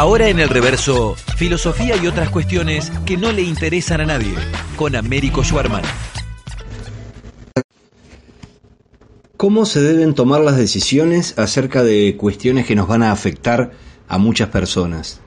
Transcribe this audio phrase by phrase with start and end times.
[0.00, 4.32] Ahora en el reverso, filosofía y otras cuestiones que no le interesan a nadie,
[4.74, 5.82] con Américo Schwarman.
[9.36, 13.72] ¿Cómo se deben tomar las decisiones acerca de cuestiones que nos van a afectar
[14.08, 15.20] a muchas personas?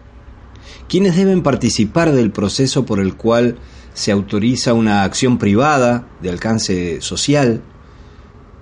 [0.89, 3.59] ¿Quiénes deben participar del proceso por el cual
[3.93, 7.61] se autoriza una acción privada de alcance social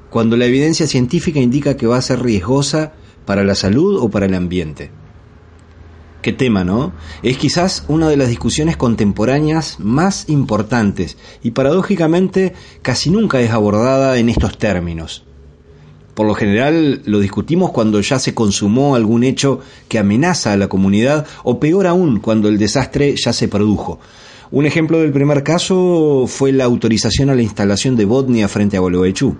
[0.10, 2.92] cuando la evidencia científica indica que va a ser riesgosa
[3.26, 4.92] para la salud o para el ambiente?
[6.22, 6.94] Qué tema, ¿no?
[7.24, 12.54] Es quizás una de las discusiones contemporáneas más importantes y paradójicamente
[12.84, 15.24] casi nunca es abordada en estos términos.
[16.14, 20.68] Por lo general lo discutimos cuando ya se consumó algún hecho que amenaza a la
[20.68, 24.00] comunidad o peor aún cuando el desastre ya se produjo.
[24.52, 28.82] Un ejemplo del primer caso fue la autorización a la instalación de Botnia frente a
[28.82, 29.38] Gualeguaychú.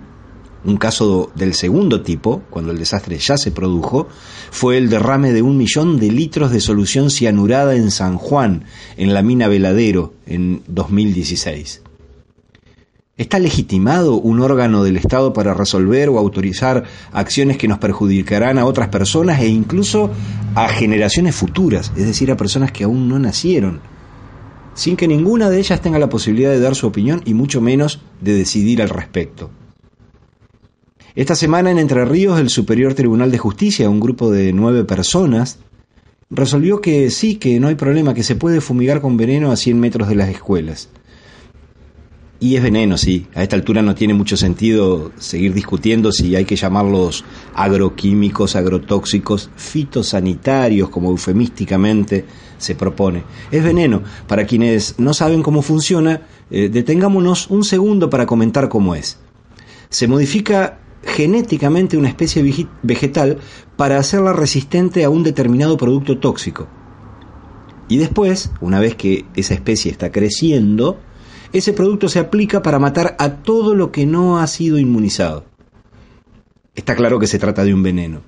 [0.64, 4.06] Un caso del segundo tipo, cuando el desastre ya se produjo,
[4.50, 8.64] fue el derrame de un millón de litros de solución cianurada en San Juan,
[8.96, 11.82] en la mina Veladero, en 2016.
[13.16, 18.64] ¿Está legitimado un órgano del Estado para resolver o autorizar acciones que nos perjudicarán a
[18.64, 20.10] otras personas e incluso
[20.54, 23.80] a generaciones futuras, es decir, a personas que aún no nacieron,
[24.74, 28.00] sin que ninguna de ellas tenga la posibilidad de dar su opinión y mucho menos
[28.20, 29.50] de decidir al respecto?
[31.14, 35.58] Esta semana en Entre Ríos el Superior Tribunal de Justicia, un grupo de nueve personas,
[36.30, 39.78] resolvió que sí, que no hay problema, que se puede fumigar con veneno a 100
[39.78, 40.88] metros de las escuelas.
[42.40, 43.26] Y es veneno, sí.
[43.34, 49.50] A esta altura no tiene mucho sentido seguir discutiendo si hay que llamarlos agroquímicos, agrotóxicos,
[49.54, 52.24] fitosanitarios, como eufemísticamente
[52.56, 53.22] se propone.
[53.50, 54.02] Es veneno.
[54.26, 59.18] Para quienes no saben cómo funciona, eh, detengámonos un segundo para comentar cómo es.
[59.90, 63.38] Se modifica genéticamente una especie vegetal
[63.76, 66.68] para hacerla resistente a un determinado producto tóxico.
[67.88, 70.98] Y después, una vez que esa especie está creciendo,
[71.52, 75.44] ese producto se aplica para matar a todo lo que no ha sido inmunizado.
[76.74, 78.22] Está claro que se trata de un veneno.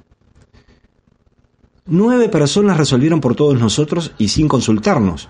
[1.86, 5.28] Nueve personas resolvieron por todos nosotros y sin consultarnos.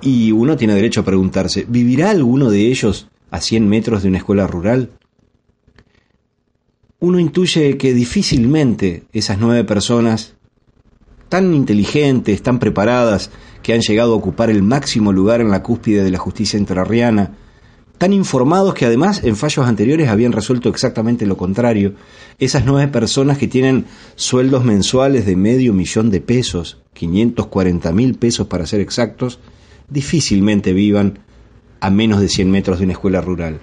[0.00, 4.18] Y uno tiene derecho a preguntarse, ¿vivirá alguno de ellos a 100 metros de una
[4.18, 4.90] escuela rural?
[6.98, 10.34] Uno intuye que difícilmente esas nueve personas,
[11.28, 13.30] tan inteligentes, tan preparadas,
[13.62, 17.34] que han llegado a ocupar el máximo lugar en la cúspide de la justicia entrerriana,
[17.98, 21.94] tan informados que además en fallos anteriores habían resuelto exactamente lo contrario,
[22.38, 28.46] esas nueve personas que tienen sueldos mensuales de medio millón de pesos, 540 mil pesos
[28.46, 29.38] para ser exactos,
[29.90, 31.18] difícilmente vivan
[31.80, 33.60] a menos de 100 metros de una escuela rural.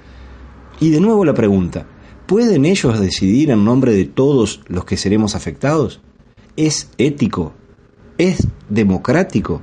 [0.80, 1.88] Y de nuevo la pregunta,
[2.26, 6.02] ¿pueden ellos decidir en nombre de todos los que seremos afectados?
[6.56, 7.54] ¿Es ético?
[8.18, 9.62] ¿Es democrático?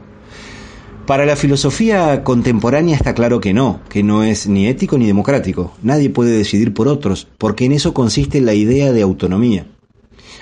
[1.07, 5.73] Para la filosofía contemporánea está claro que no, que no es ni ético ni democrático.
[5.83, 9.67] Nadie puede decidir por otros, porque en eso consiste la idea de autonomía.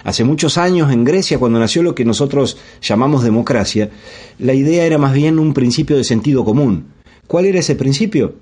[0.05, 3.91] Hace muchos años en Grecia, cuando nació lo que nosotros llamamos democracia,
[4.39, 6.89] la idea era más bien un principio de sentido común.
[7.27, 8.37] ¿Cuál era ese principio?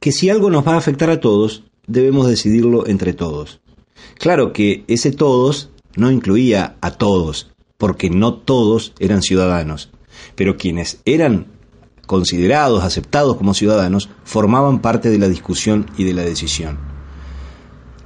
[0.00, 3.60] Que si algo nos va a afectar a todos, debemos decidirlo entre todos.
[4.18, 9.90] Claro que ese todos no incluía a todos, porque no todos eran ciudadanos
[10.34, 11.46] pero quienes eran
[12.06, 16.78] considerados, aceptados como ciudadanos, formaban parte de la discusión y de la decisión.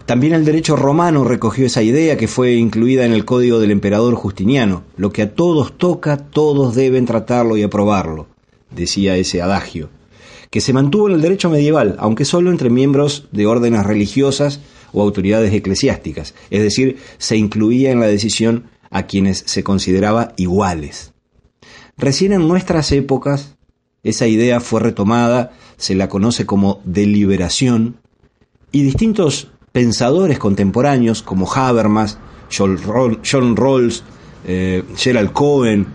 [0.07, 4.15] También el derecho romano recogió esa idea que fue incluida en el código del emperador
[4.17, 4.83] Justiniano.
[4.97, 8.27] Lo que a todos toca, todos deben tratarlo y aprobarlo,
[8.71, 9.91] decía ese adagio,
[10.53, 14.61] que se mantuvo en el derecho medieval, aunque solo entre miembros de órdenes religiosas
[14.93, 21.15] o autoridades eclesiásticas, es decir, se incluía en la decisión a quienes se consideraba iguales.
[21.97, 23.57] Recién en nuestras épocas
[24.03, 27.97] esa idea fue retomada, se la conoce como deliberación,
[28.73, 32.19] y distintos pensadores contemporáneos como Habermas,
[32.55, 34.05] John Rawls,
[34.45, 35.87] eh, Gerald Cohen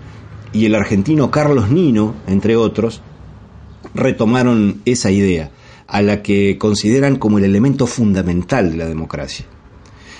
[0.51, 3.03] y el argentino Carlos Nino, entre otros,
[3.97, 5.51] retomaron esa idea,
[5.87, 9.45] a la que consideran como el elemento fundamental de la democracia.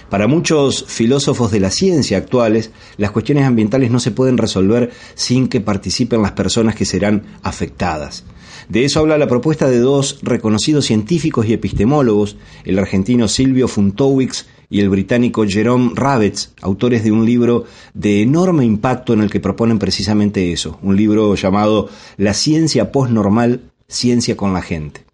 [0.10, 5.50] Para muchos filósofos de la ciencia actuales, las cuestiones ambientales no se pueden resolver sin
[5.50, 8.24] que participen las personas que serán afectadas.
[8.70, 14.46] De eso habla la propuesta de dos reconocidos científicos y epistemólogos, el argentino Silvio Funtowicz
[14.70, 19.40] y el británico Jerome Ravetz, autores de un libro de enorme impacto en el que
[19.40, 25.06] proponen precisamente eso, un libro llamado La ciencia postnormal, ciencia con la gente.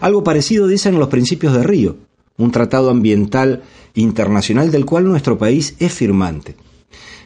[0.00, 1.96] Algo parecido dicen los principios de Río,
[2.38, 3.62] un tratado ambiental
[3.94, 6.56] internacional del cual nuestro país es firmante.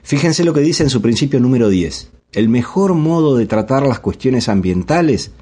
[0.02, 2.10] Fíjense lo que dice en su principio número 10.
[2.32, 5.32] El mejor modo de tratar las cuestiones ambientales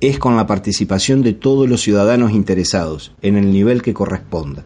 [0.00, 4.64] es con la participación de todos los ciudadanos interesados, en el nivel que corresponda.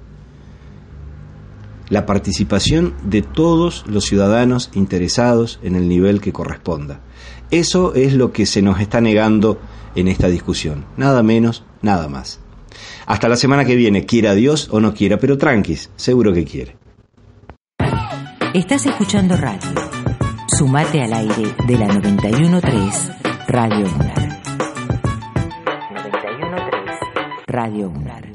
[1.91, 7.01] La participación de todos los ciudadanos interesados en el nivel que corresponda.
[7.51, 9.61] Eso es lo que se nos está negando
[9.95, 10.87] en esta discusión.
[10.97, 12.41] Nada menos, nada más.
[13.07, 16.77] Hasta la semana que viene, quiera Dios o no quiera, pero tranquis, seguro que quiere.
[18.55, 19.69] Estás escuchando radio.
[20.57, 23.13] Sumate al aire de la 913
[23.49, 24.43] Radio UNAR.
[25.91, 26.99] 913
[27.47, 28.30] Radio UNAR.